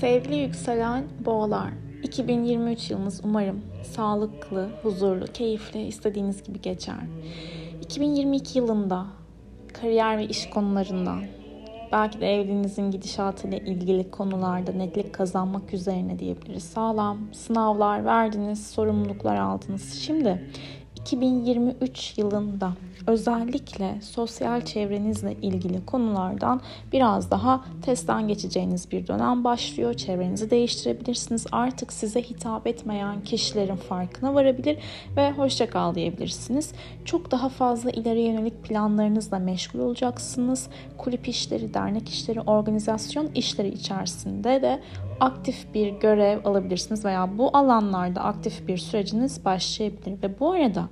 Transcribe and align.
Sevgili 0.00 0.36
yükselen 0.36 1.04
boğalar, 1.24 1.70
2023 2.02 2.90
yılınız 2.90 3.20
umarım 3.24 3.60
sağlıklı, 3.82 4.68
huzurlu, 4.82 5.24
keyifli, 5.26 5.86
istediğiniz 5.86 6.42
gibi 6.42 6.60
geçer. 6.60 7.00
2022 7.82 8.58
yılında 8.58 9.06
kariyer 9.72 10.18
ve 10.18 10.24
iş 10.24 10.50
konularından, 10.50 11.20
belki 11.92 12.20
de 12.20 12.34
evliliğinizin 12.34 12.90
gidişatıyla 12.90 13.58
ilgili 13.58 14.10
konularda 14.10 14.72
netlik 14.72 15.12
kazanmak 15.12 15.74
üzerine 15.74 16.18
diyebiliriz. 16.18 16.64
Sağlam 16.64 17.18
sınavlar 17.32 18.04
verdiniz, 18.04 18.66
sorumluluklar 18.66 19.36
aldınız. 19.36 19.94
Şimdi 19.94 20.50
2023 21.00 22.18
yılında 22.18 22.72
özellikle 23.06 24.00
sosyal 24.02 24.60
çevrenizle 24.60 25.36
ilgili 25.42 25.86
konulardan 25.86 26.60
biraz 26.92 27.30
daha 27.30 27.64
testten 27.82 28.28
geçeceğiniz 28.28 28.90
bir 28.90 29.06
dönem 29.06 29.44
başlıyor. 29.44 29.94
Çevrenizi 29.94 30.50
değiştirebilirsiniz. 30.50 31.46
Artık 31.52 31.92
size 31.92 32.22
hitap 32.22 32.66
etmeyen 32.66 33.20
kişilerin 33.20 33.76
farkına 33.76 34.34
varabilir 34.34 34.78
ve 35.16 35.32
hoşça 35.32 35.70
kal 35.70 35.94
diyebilirsiniz. 35.94 36.72
Çok 37.04 37.30
daha 37.30 37.48
fazla 37.48 37.90
ileri 37.90 38.20
yönelik 38.20 38.64
planlarınızla 38.64 39.38
meşgul 39.38 39.78
olacaksınız. 39.78 40.68
Kulüp 40.98 41.28
işleri, 41.28 41.74
dernek 41.74 42.08
işleri, 42.08 42.40
organizasyon 42.40 43.26
işleri 43.34 43.68
içerisinde 43.68 44.62
de 44.62 44.80
aktif 45.20 45.74
bir 45.74 45.88
görev 45.88 46.44
alabilirsiniz 46.44 47.04
veya 47.04 47.38
bu 47.38 47.56
alanlarda 47.56 48.20
aktif 48.20 48.68
bir 48.68 48.76
süreciniz 48.76 49.44
başlayabilir. 49.44 50.22
Ve 50.22 50.40
bu 50.40 50.52
arada 50.52 50.88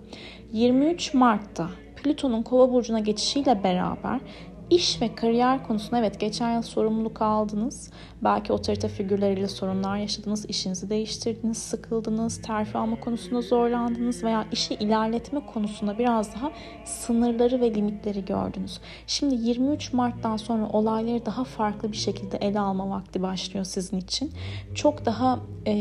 23 0.52 1.14
Mart'ta 1.14 1.68
Plüton'un 1.96 2.42
Kova 2.42 2.72
burcuna 2.72 2.98
geçişiyle 2.98 3.64
beraber 3.64 4.20
İş 4.70 5.02
ve 5.02 5.14
kariyer 5.14 5.66
konusunda 5.66 5.98
evet 5.98 6.20
geçen 6.20 6.54
yıl 6.54 6.62
sorumluluk 6.62 7.22
aldınız. 7.22 7.90
Belki 8.24 8.52
otorite 8.52 8.88
figürleriyle 8.88 9.48
sorunlar 9.48 9.96
yaşadınız, 9.96 10.46
işinizi 10.46 10.90
değiştirdiniz, 10.90 11.58
sıkıldınız, 11.58 12.42
terfi 12.42 12.78
alma 12.78 13.00
konusunda 13.00 13.40
zorlandınız 13.40 14.24
veya 14.24 14.46
işi 14.52 14.74
ilerletme 14.74 15.46
konusunda 15.46 15.98
biraz 15.98 16.34
daha 16.34 16.52
sınırları 16.84 17.60
ve 17.60 17.74
limitleri 17.74 18.24
gördünüz. 18.24 18.80
Şimdi 19.06 19.34
23 19.34 19.92
Mart'tan 19.92 20.36
sonra 20.36 20.68
olayları 20.68 21.26
daha 21.26 21.44
farklı 21.44 21.92
bir 21.92 21.96
şekilde 21.96 22.36
ele 22.36 22.60
alma 22.60 22.90
vakti 22.90 23.22
başlıyor 23.22 23.64
sizin 23.64 23.98
için. 23.98 24.32
Çok 24.74 25.04
daha 25.06 25.38
e, 25.66 25.74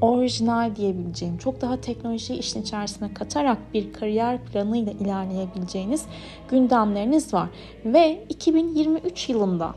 orijinal 0.00 0.76
diyebileceğim, 0.76 1.38
çok 1.38 1.60
daha 1.60 1.80
teknolojiyi 1.80 2.38
işin 2.38 2.62
içerisine 2.62 3.14
katarak 3.14 3.58
bir 3.74 3.92
kariyer 3.92 4.44
planıyla 4.44 4.92
ilerleyebileceğiniz 4.92 6.06
gündemleriniz 6.48 7.34
var. 7.34 7.48
Ve 7.84 8.24
2023 8.28 9.28
yılında 9.28 9.74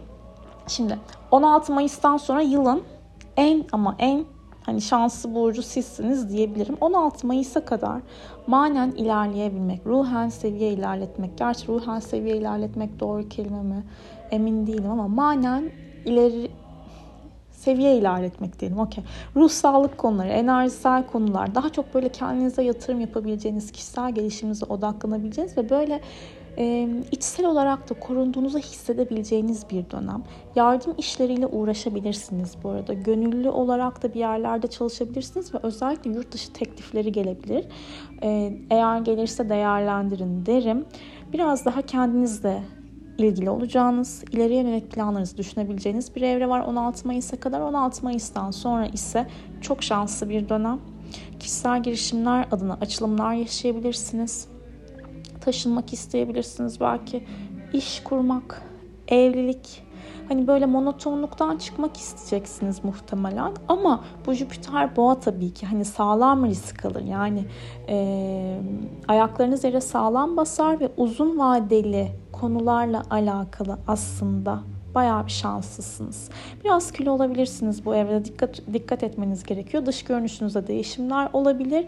şimdi 0.67 0.97
16 1.31 1.73
Mayıs'tan 1.73 2.17
sonra 2.17 2.41
yılın 2.41 2.83
en 3.37 3.65
ama 3.71 3.95
en 3.99 4.25
hani 4.65 4.81
şanslı 4.81 5.35
burcu 5.35 5.63
sizsiniz 5.63 6.29
diyebilirim. 6.29 6.77
16 6.81 7.27
Mayıs'a 7.27 7.65
kadar 7.65 8.01
manen 8.47 8.91
ilerleyebilmek, 8.91 9.85
ruhen 9.85 10.29
seviye 10.29 10.73
ilerletmek. 10.73 11.37
Gerçi 11.37 11.67
ruhen 11.67 11.99
seviye 11.99 12.37
ilerletmek 12.37 12.99
doğru 12.99 13.29
kelime 13.29 13.61
mi 13.61 13.83
emin 14.31 14.67
değilim 14.67 14.91
ama 14.91 15.07
manen 15.07 15.71
ileri 16.05 16.51
seviye 17.59 17.97
ilerletmek 17.97 18.59
diyelim. 18.59 18.79
Okey. 18.79 19.03
Ruh 19.35 19.49
sağlık 19.49 19.97
konuları, 19.97 20.27
enerjisel 20.27 21.07
konular, 21.07 21.55
daha 21.55 21.69
çok 21.69 21.93
böyle 21.93 22.09
kendinize 22.09 22.63
yatırım 22.63 23.01
yapabileceğiniz, 23.01 23.71
kişisel 23.71 24.11
gelişiminize 24.11 24.65
odaklanabileceğiniz 24.65 25.57
ve 25.57 25.69
böyle 25.69 26.01
e, 26.57 26.89
içsel 27.11 27.45
olarak 27.45 27.89
da 27.89 27.93
korunduğunuzu 27.93 28.59
hissedebileceğiniz 28.59 29.69
bir 29.69 29.89
dönem. 29.91 30.23
Yardım 30.55 30.93
işleriyle 30.97 31.47
uğraşabilirsiniz 31.47 32.55
bu 32.63 32.69
arada. 32.69 32.93
Gönüllü 32.93 33.49
olarak 33.49 34.03
da 34.03 34.13
bir 34.13 34.19
yerlerde 34.19 34.67
çalışabilirsiniz 34.67 35.53
ve 35.53 35.57
özellikle 35.63 36.11
yurt 36.11 36.31
dışı 36.31 36.53
teklifleri 36.53 37.11
gelebilir. 37.11 37.65
E, 38.23 38.53
eğer 38.69 38.99
gelirse 38.99 39.49
değerlendirin 39.49 40.45
derim. 40.45 40.85
Biraz 41.33 41.65
daha 41.65 41.81
kendinizle 41.81 42.63
ilgili 43.27 43.49
olacağınız, 43.49 44.23
ileriye 44.31 44.61
yönelik 44.61 44.91
planlarınızı 44.91 45.37
düşünebileceğiniz 45.37 46.15
bir 46.15 46.21
evre 46.21 46.49
var 46.49 46.59
16 46.59 47.07
Mayıs'a 47.07 47.39
kadar. 47.39 47.61
16 47.61 48.03
Mayıs'tan 48.03 48.51
sonra 48.51 48.87
ise 48.87 49.27
çok 49.61 49.83
şanslı 49.83 50.29
bir 50.29 50.49
dönem. 50.49 50.79
Kişisel 51.39 51.83
girişimler 51.83 52.47
adına 52.51 52.77
açılımlar 52.81 53.33
yaşayabilirsiniz. 53.33 54.47
Taşınmak 55.41 55.93
isteyebilirsiniz 55.93 56.79
belki. 56.79 57.23
iş 57.73 58.03
kurmak, 58.03 58.61
evlilik, 59.07 59.83
Hani 60.29 60.47
böyle 60.47 60.65
monotonluktan 60.65 61.57
çıkmak 61.57 61.97
isteyeceksiniz 61.97 62.83
muhtemelen. 62.83 63.53
Ama 63.67 64.03
bu 64.25 64.33
Jüpiter 64.33 64.95
boğa 64.95 65.19
tabii 65.19 65.53
ki 65.53 65.65
hani 65.65 65.85
sağlam 65.85 66.45
risk 66.45 66.85
alır. 66.85 67.01
Yani 67.01 67.45
e, 67.89 68.59
ayaklarınız 69.07 69.63
yere 69.63 69.81
sağlam 69.81 70.37
basar 70.37 70.79
ve 70.79 70.91
uzun 70.97 71.39
vadeli 71.39 72.11
konularla 72.41 73.03
alakalı 73.09 73.79
aslında 73.87 74.59
bayağı 74.95 75.25
bir 75.25 75.31
şanslısınız. 75.31 76.29
Biraz 76.63 76.91
kilo 76.91 77.11
olabilirsiniz 77.11 77.85
bu 77.85 77.95
evrede. 77.95 78.25
Dikkat, 78.25 78.61
dikkat 78.73 79.03
etmeniz 79.03 79.43
gerekiyor. 79.43 79.85
Dış 79.85 80.03
görünüşünüzde 80.03 80.67
değişimler 80.67 81.29
olabilir. 81.33 81.85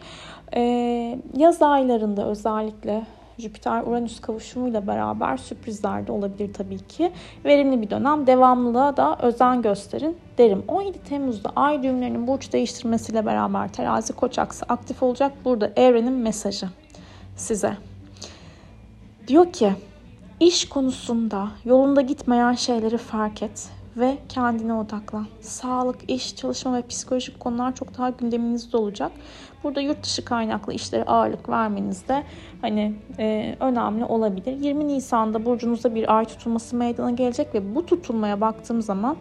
Ee, 0.55 1.19
yaz 1.37 1.61
aylarında 1.61 2.27
özellikle 2.27 3.05
Jüpiter-Uranüs 3.37 4.21
kavuşumuyla 4.21 4.87
beraber 4.87 5.37
sürprizler 5.37 6.07
de 6.07 6.11
olabilir 6.11 6.53
tabii 6.53 6.79
ki. 6.79 7.11
Verimli 7.45 7.81
bir 7.81 7.89
dönem. 7.89 8.27
Devamlılığa 8.27 8.97
da 8.97 9.17
özen 9.21 9.61
gösterin 9.61 10.17
derim. 10.37 10.63
17 10.67 11.03
Temmuz'da 11.03 11.51
ay 11.55 11.83
düğümlerinin 11.83 12.27
burç 12.27 12.53
değiştirmesiyle 12.53 13.25
beraber 13.25 13.73
terazi 13.73 14.13
koç 14.13 14.39
aksı 14.39 14.65
aktif 14.69 15.03
olacak. 15.03 15.31
Burada 15.45 15.71
evrenin 15.75 16.13
mesajı 16.13 16.69
size. 17.35 17.77
Diyor 19.27 19.51
ki 19.53 19.73
iş 20.41 20.69
konusunda 20.69 21.47
yolunda 21.65 22.01
gitmeyen 22.01 22.53
şeyleri 22.53 22.97
fark 22.97 23.43
et 23.43 23.69
ve 23.97 24.17
kendine 24.29 24.73
odaklan. 24.73 25.27
Sağlık, 25.41 26.09
iş, 26.09 26.35
çalışma 26.35 26.73
ve 26.77 26.81
psikolojik 26.87 27.39
konular 27.39 27.75
çok 27.75 27.97
daha 27.97 28.09
gündeminizde 28.09 28.77
olacak. 28.77 29.11
Burada 29.63 29.81
yurt 29.81 30.03
dışı 30.03 30.25
kaynaklı 30.25 30.73
işlere 30.73 31.03
ağırlık 31.03 31.49
vermeniz 31.49 32.07
de 32.07 32.23
hani 32.61 32.95
e, 33.19 33.55
önemli 33.59 34.05
olabilir. 34.05 34.59
20 34.59 34.87
Nisan'da 34.87 35.45
burcunuzda 35.45 35.95
bir 35.95 36.17
ay 36.17 36.25
tutulması 36.25 36.75
meydana 36.75 37.11
gelecek 37.11 37.55
ve 37.55 37.75
bu 37.75 37.85
tutulmaya 37.85 38.41
baktığım 38.41 38.81
zaman 38.81 39.17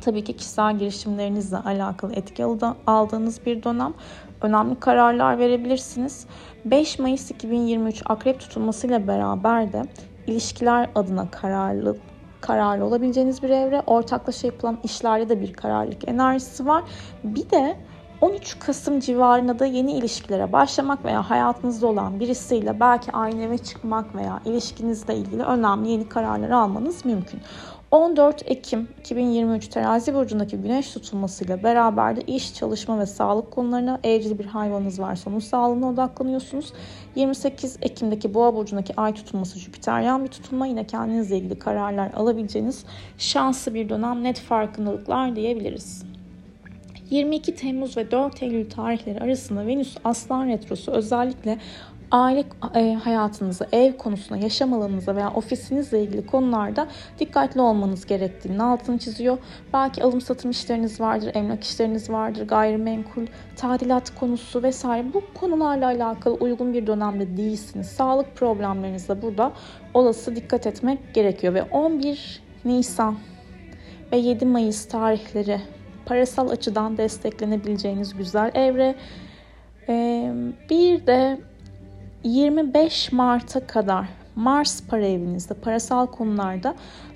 tabii 0.00 0.24
ki 0.24 0.36
kişisel 0.36 0.78
girişimlerinizle 0.78 1.56
alakalı 1.56 2.12
etki 2.12 2.44
aldığınız 2.86 3.46
bir 3.46 3.62
dönem. 3.62 3.94
Önemli 4.42 4.80
kararlar 4.80 5.38
verebilirsiniz. 5.38 6.26
5 6.64 6.98
Mayıs 6.98 7.30
2023 7.30 8.02
akrep 8.06 8.40
tutulmasıyla 8.40 9.06
beraber 9.06 9.72
de 9.72 9.82
ilişkiler 10.26 10.90
adına 10.94 11.30
kararlı 11.30 11.96
kararlı 12.40 12.84
olabileceğiniz 12.84 13.42
bir 13.42 13.50
evre. 13.50 13.82
Ortaklaşa 13.86 14.46
yapılan 14.46 14.78
işlerde 14.84 15.28
de 15.28 15.40
bir 15.40 15.52
kararlılık 15.52 16.08
enerjisi 16.08 16.66
var. 16.66 16.84
Bir 17.24 17.50
de 17.50 17.76
13 18.20 18.58
Kasım 18.58 19.00
civarında 19.00 19.58
da 19.58 19.66
yeni 19.66 19.92
ilişkilere 19.92 20.52
başlamak 20.52 21.04
veya 21.04 21.30
hayatınızda 21.30 21.86
olan 21.86 22.20
birisiyle 22.20 22.80
belki 22.80 23.12
aynı 23.12 23.42
eve 23.42 23.58
çıkmak 23.58 24.14
veya 24.14 24.40
ilişkinizle 24.44 25.16
ilgili 25.16 25.42
önemli 25.42 25.90
yeni 25.90 26.08
kararlar 26.08 26.50
almanız 26.50 27.04
mümkün. 27.04 27.40
14 27.90 28.42
Ekim 28.46 28.88
2023 29.00 29.68
terazi 29.68 30.14
burcundaki 30.14 30.56
güneş 30.56 30.92
tutulmasıyla 30.92 31.62
beraber 31.62 32.16
de 32.16 32.20
iş, 32.20 32.54
çalışma 32.54 32.98
ve 32.98 33.06
sağlık 33.06 33.50
konularına 33.50 34.00
evcil 34.04 34.38
bir 34.38 34.44
hayvanınız 34.44 35.00
varsa 35.00 35.30
onun 35.30 35.38
sağlığına 35.38 35.88
odaklanıyorsunuz. 35.88 36.72
28 37.14 37.78
Ekim'deki 37.82 38.34
boğa 38.34 38.54
burcundaki 38.54 38.96
ay 38.96 39.14
tutulması 39.14 39.58
Jüpiteryen 39.58 40.24
bir 40.24 40.28
tutulma 40.28 40.66
yine 40.66 40.86
kendinizle 40.86 41.38
ilgili 41.38 41.58
kararlar 41.58 42.10
alabileceğiniz 42.14 42.84
şanslı 43.18 43.74
bir 43.74 43.88
dönem 43.88 44.24
net 44.24 44.40
farkındalıklar 44.40 45.36
diyebiliriz. 45.36 46.02
22 47.10 47.54
Temmuz 47.54 47.96
ve 47.96 48.10
4 48.10 48.42
Eylül 48.42 48.70
tarihleri 48.70 49.20
arasında 49.20 49.66
Venüs 49.66 49.96
Aslan 50.04 50.48
Retrosu 50.48 50.92
özellikle 50.92 51.58
aile 52.10 52.44
e, 52.74 52.94
hayatınıza, 52.94 53.66
ev 53.72 53.92
konusuna, 53.92 54.38
yaşam 54.38 54.72
alanınıza 54.72 55.16
veya 55.16 55.30
ofisinizle 55.30 56.02
ilgili 56.02 56.26
konularda 56.26 56.88
dikkatli 57.18 57.60
olmanız 57.60 58.06
gerektiğini 58.06 58.62
altını 58.62 58.98
çiziyor. 58.98 59.38
Belki 59.72 60.04
alım 60.04 60.20
satım 60.20 60.50
işleriniz 60.50 61.00
vardır, 61.00 61.30
emlak 61.34 61.64
işleriniz 61.64 62.10
vardır, 62.10 62.48
gayrimenkul, 62.48 63.26
tadilat 63.56 64.14
konusu 64.18 64.62
vesaire. 64.62 65.06
Bu 65.14 65.22
konularla 65.34 65.86
alakalı 65.86 66.34
uygun 66.34 66.72
bir 66.72 66.86
dönemde 66.86 67.36
değilsiniz. 67.36 67.86
Sağlık 67.86 68.36
problemlerinizde 68.36 69.22
burada 69.22 69.52
olası 69.94 70.36
dikkat 70.36 70.66
etmek 70.66 71.14
gerekiyor 71.14 71.54
ve 71.54 71.62
11 71.62 72.42
Nisan 72.64 73.16
ve 74.12 74.16
7 74.16 74.46
Mayıs 74.46 74.88
tarihleri 74.88 75.60
parasal 76.06 76.48
açıdan 76.48 76.96
desteklenebileceğiniz 76.96 78.16
güzel 78.16 78.50
evre. 78.54 78.94
Bir 80.70 81.06
de 81.06 81.38
25 82.24 83.12
Mart'a 83.12 83.66
kadar 83.66 84.08
Mars 84.36 84.82
para 84.88 85.06
evinizde 85.06 85.54
parasal 85.54 86.06
konularda 86.06 86.74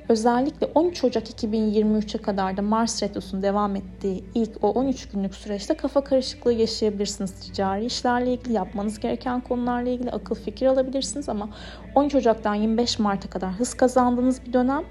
özellikle 0.09 0.67
13 0.75 1.05
Ocak 1.05 1.45
2023'e 1.45 2.23
kadar 2.23 2.57
da 2.57 2.63
Mars 2.63 3.03
Retrosu'nun 3.03 3.43
devam 3.43 3.77
ettiği 3.77 4.25
ilk 4.35 4.65
o 4.65 4.71
13 4.71 5.09
günlük 5.09 5.35
süreçte 5.35 5.75
kafa 5.75 6.05
karışıklığı 6.05 6.53
yaşayabilirsiniz. 6.53 7.31
Ticari 7.31 7.85
işlerle 7.85 8.33
ilgili, 8.33 8.53
yapmanız 8.53 9.01
gereken 9.01 9.41
konularla 9.41 9.91
ilgili 9.91 10.11
akıl 10.11 10.35
fikir 10.35 10.67
alabilirsiniz 10.67 11.29
ama 11.29 11.49
13 11.95 12.15
Ocak'tan 12.15 12.55
25 12.55 12.99
Mart'a 12.99 13.31
kadar 13.31 13.53
hız 13.53 13.75
kazandığınız 13.75 14.47
bir 14.47 14.53
dönem 14.53 14.85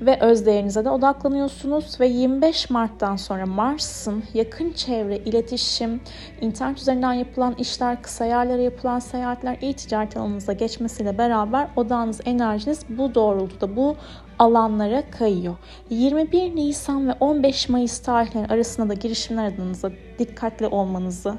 ve 0.00 0.20
öz 0.20 0.46
değerinize 0.46 0.84
de 0.84 0.90
odaklanıyorsunuz 0.90 2.00
ve 2.00 2.06
25 2.06 2.70
Mart'tan 2.70 3.16
sonra 3.16 3.46
Mars'ın 3.46 4.22
yakın 4.34 4.72
çevre, 4.72 5.16
iletişim, 5.16 6.00
internet 6.40 6.78
üzerinden 6.78 7.12
yapılan 7.12 7.54
işler, 7.54 8.02
kısa 8.02 8.24
yerlere 8.24 8.62
yapılan 8.62 8.98
seyahatler, 8.98 9.58
e-ticaret 9.62 10.16
alanınıza 10.16 10.52
geçmesiyle 10.52 11.18
beraber 11.18 11.68
odağınız, 11.76 12.20
enerjiniz 12.24 12.80
bu 12.88 13.14
doğrultuda, 13.14 13.76
bu 13.76 13.96
alanlara 14.38 15.10
kayıyor. 15.10 15.56
21 15.90 16.56
Nisan 16.56 17.08
ve 17.08 17.12
15 17.20 17.68
Mayıs 17.68 17.98
tarihleri 17.98 18.46
arasında 18.46 18.88
da 18.88 18.94
girişimler 18.94 19.52
adınıza 19.52 19.90
dikkatli 20.18 20.66
olmanızı 20.66 21.34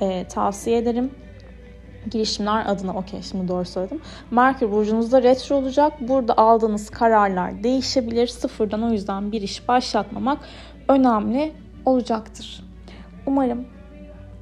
e, 0.00 0.28
tavsiye 0.28 0.78
ederim 0.78 1.10
girişimler 2.10 2.66
adına 2.66 2.92
okey 2.92 3.22
şimdi 3.22 3.48
doğru 3.48 3.64
söyledim. 3.64 4.00
Merkür 4.30 4.72
burcunuzda 4.72 5.22
retro 5.22 5.56
olacak. 5.56 5.92
Burada 6.00 6.36
aldığınız 6.36 6.90
kararlar 6.90 7.62
değişebilir. 7.62 8.26
Sıfırdan 8.26 8.82
o 8.82 8.90
yüzden 8.90 9.32
bir 9.32 9.42
iş 9.42 9.68
başlatmamak 9.68 10.38
önemli 10.88 11.52
olacaktır. 11.84 12.64
Umarım 13.26 13.66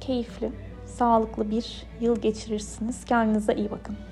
keyifli, 0.01 0.51
sağlıklı 0.85 1.51
bir 1.51 1.83
yıl 2.01 2.15
geçirirsiniz. 2.21 3.05
Kendinize 3.05 3.55
iyi 3.55 3.71
bakın. 3.71 4.08